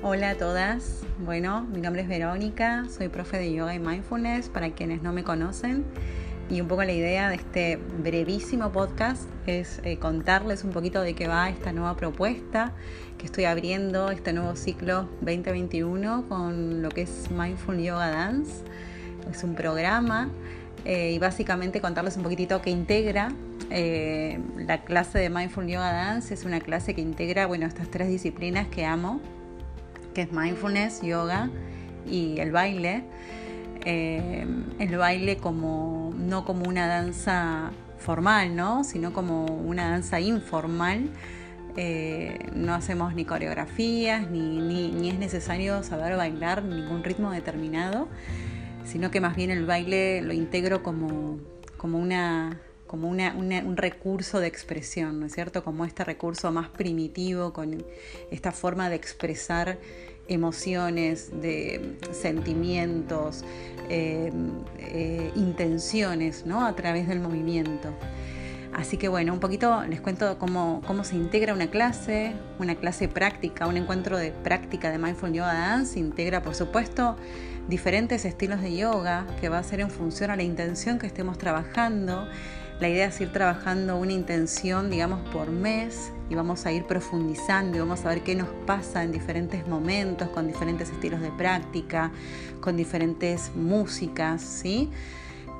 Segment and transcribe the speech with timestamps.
[0.00, 1.02] Hola a todas.
[1.18, 5.24] Bueno, mi nombre es Verónica, soy profe de yoga y mindfulness para quienes no me
[5.24, 5.84] conocen.
[6.48, 11.14] Y un poco la idea de este brevísimo podcast es eh, contarles un poquito de
[11.14, 12.74] qué va esta nueva propuesta
[13.18, 18.62] que estoy abriendo, este nuevo ciclo 2021 con lo que es Mindful Yoga Dance.
[19.28, 20.30] Es un programa
[20.84, 23.32] eh, y básicamente contarles un poquitito qué integra
[23.70, 26.32] eh, la clase de Mindful Yoga Dance.
[26.32, 29.20] Es una clase que integra, bueno, estas tres disciplinas que amo,
[30.18, 31.48] que es mindfulness, yoga
[32.04, 33.04] y el baile.
[33.84, 34.44] Eh,
[34.80, 38.82] el baile como no como una danza formal, ¿no?
[38.82, 41.08] sino como una danza informal.
[41.76, 48.08] Eh, no hacemos ni coreografías, ni, ni, es necesario saber bailar ningún ritmo determinado,
[48.84, 51.38] sino que más bien el baile lo integro como,
[51.76, 52.58] como una
[52.88, 55.62] como un recurso de expresión, ¿no es cierto?
[55.62, 57.84] Como este recurso más primitivo, con
[58.32, 59.78] esta forma de expresar
[60.26, 63.44] emociones, de sentimientos,
[63.88, 64.32] eh,
[64.78, 66.66] eh, intenciones, ¿no?
[66.66, 67.90] A través del movimiento.
[68.74, 73.08] Así que bueno, un poquito les cuento cómo, cómo se integra una clase, una clase
[73.08, 75.98] práctica, un encuentro de práctica de Mindful Yoga Dance.
[75.98, 77.16] Integra, por supuesto,
[77.66, 81.38] diferentes estilos de yoga que va a ser en función a la intención que estemos
[81.38, 82.28] trabajando
[82.80, 87.76] la idea es ir trabajando una intención, digamos, por mes y vamos a ir profundizando
[87.76, 92.12] y vamos a ver qué nos pasa en diferentes momentos, con diferentes estilos de práctica,
[92.60, 94.90] con diferentes músicas, ¿sí?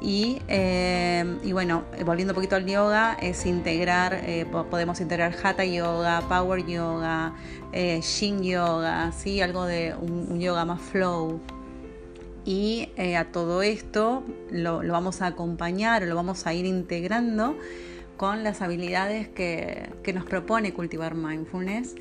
[0.00, 6.20] Y, eh, bueno, volviendo un poquito al yoga, es integrar, eh, podemos integrar hatha yoga,
[6.28, 7.32] power yoga,
[7.72, 9.40] eh, shin yoga, ¿sí?
[9.40, 11.40] algo de un yoga más flow,
[12.44, 17.56] y eh, a todo esto lo, vamos a acompañar o lo vamos a ir integrando
[18.16, 21.94] con las habilidades que, nos propone cultivar mindfulness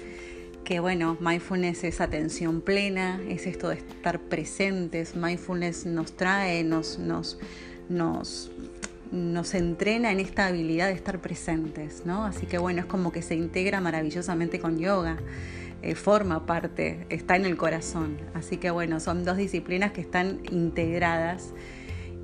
[0.64, 7.00] que bueno, mindfulness es atención plena, es esto de estar presentes, mindfulness nos trae, nos,
[7.00, 7.40] nos,
[7.88, 8.52] nos,
[9.12, 12.26] nos entrena en esta habilidad de estar presentes, ¿no?
[12.26, 15.18] Así que bueno, es como que se integra maravillosamente con yoga.
[15.84, 18.18] Eh, forma parte, está en el corazón.
[18.34, 21.54] Así que bueno, son dos disciplinas que están integradas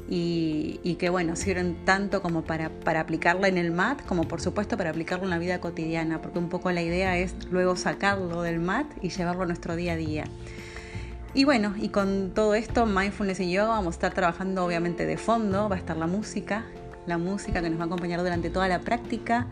[0.09, 4.77] y, que bueno, sirven tanto como para, para, aplicarla en el mat, como por supuesto
[4.77, 8.59] para aplicarlo en la vida cotidiana, porque un poco la idea es luego sacarlo del
[8.59, 10.25] mat y llevarlo a nuestro día a día.
[11.33, 15.17] Y bueno, y con todo esto, mindfulness y yoga, vamos a estar trabajando obviamente de
[15.17, 16.65] fondo, va a estar la música,
[17.07, 19.47] la música que nos va a acompañar durante toda la práctica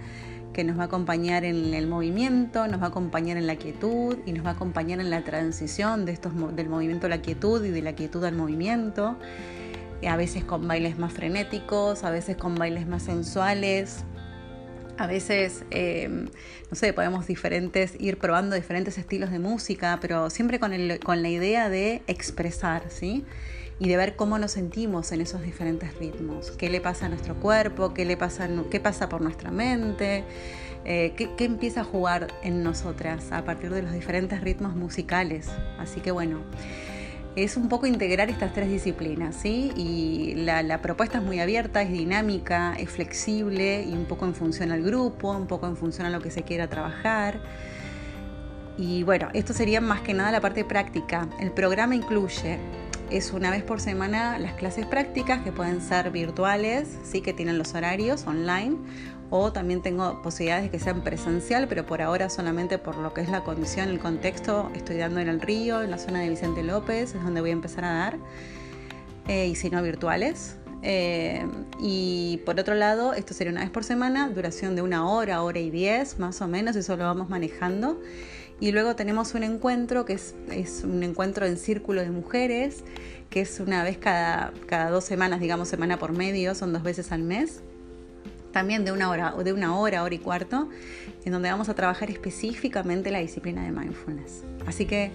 [0.54, 4.18] que nos va a acompañar en el movimiento, nos va a acompañar en la quietud
[4.26, 7.64] y nos va a acompañar en la transición de estos, del movimiento a la quietud
[7.64, 9.18] y de la quietud al movimiento,
[10.08, 14.04] a veces con bailes más frenéticos, a veces con bailes más sensuales,
[14.98, 20.60] a veces, eh, no sé, podemos diferentes, ir probando diferentes estilos de música, pero siempre
[20.60, 23.26] con, el, con la idea de expresar, ¿sí?
[23.80, 27.36] Y de ver cómo nos sentimos en esos diferentes ritmos, qué le pasa a nuestro
[27.36, 30.24] cuerpo, qué, le pasa, qué pasa por nuestra mente,
[30.86, 35.50] eh, qué, empieza a jugar en nosotras a partir de los diferentes ritmos musicales.
[35.80, 36.42] Así que bueno,
[37.36, 39.72] es un poco integrar estas tres disciplinas, ¿sí?
[39.76, 44.72] Y la, propuesta es muy abierta, es dinámica, es flexible y un poco en función
[44.72, 47.40] al grupo, un poco en función a lo que se quiera trabajar.
[48.78, 51.30] Y bueno, esto sería más que nada la parte práctica.
[51.40, 52.58] El programa incluye
[53.12, 57.58] es una vez por semana las clases prácticas que pueden ser virtuales, sí que tienen
[57.58, 58.78] los horarios online
[59.30, 63.22] o también tengo posibilidades de que sean presencial, pero por ahora solamente por lo que
[63.22, 66.64] es la condición, el contexto, estoy dando en el río, en la zona de Vicente
[66.64, 68.18] López, es donde voy a empezar a dar,
[69.28, 70.58] eh, y si no virtuales.
[70.84, 71.46] Eh,
[71.80, 75.60] y por otro lado, esto sería una vez por semana, duración de una hora, hora
[75.60, 78.00] y diez, más o menos, eso lo vamos manejando.
[78.60, 80.36] Y luego tenemos un encuentro que es,
[80.84, 82.84] un encuentro en círculo de mujeres,
[83.30, 87.12] que es una vez cada, cada dos semanas, digamos semana por medio, son dos veces
[87.12, 87.62] al mes
[88.52, 90.70] también de una hora o de una hora, hora y cuarto,
[91.26, 94.44] en donde vamos a trabajar específicamente la disciplina de mindfulness.
[94.66, 95.12] Así que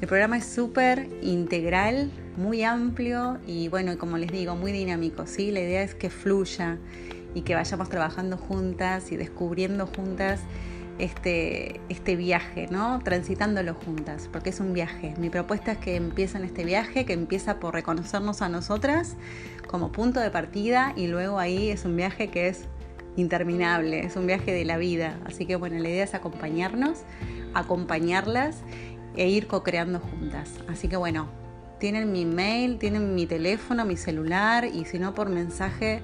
[0.00, 5.26] el programa es súper integral, muy amplio y bueno, como les digo, muy dinámico.
[5.26, 5.50] ¿sí?
[5.50, 6.78] La idea es que fluya
[7.34, 10.40] y que vayamos trabajando juntas y descubriendo juntas
[10.98, 13.00] este, este viaje, ¿no?
[13.02, 15.14] Transitándolo juntas, porque es un viaje.
[15.18, 19.16] Mi propuesta es que empiecen este viaje, que empieza por reconocernos a nosotras
[19.66, 22.66] como punto de partida y luego ahí es un viaje que es
[23.20, 25.18] interminable, es un viaje de la vida.
[25.26, 27.04] Así que bueno, la idea es acompañarnos,
[27.54, 28.58] acompañarlas
[29.16, 30.50] e ir co-creando juntas.
[30.68, 31.28] Así que bueno,
[31.78, 36.02] tienen mi mail, tienen mi teléfono, mi celular y si no por mensaje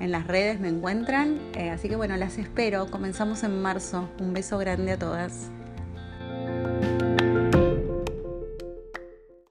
[0.00, 1.38] en las redes me encuentran.
[1.54, 2.90] Eh, así que bueno, las espero.
[2.90, 4.08] Comenzamos en marzo.
[4.18, 5.50] Un beso grande a todas.